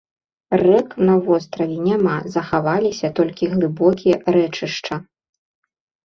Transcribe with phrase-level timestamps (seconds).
[0.61, 4.95] Рэк на востраве няма, захаваліся толькі глыбокія рэчышча.